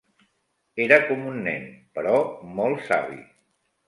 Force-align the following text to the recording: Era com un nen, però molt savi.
Era 0.85 0.97
com 1.09 1.27
un 1.31 1.37
nen, 1.47 1.67
però 1.97 2.13
molt 2.61 2.81
savi. 2.89 3.21